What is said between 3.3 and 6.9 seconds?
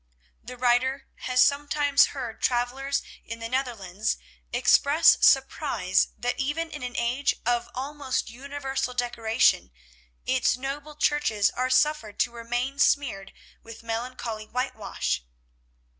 the Netherlands express surprise that even in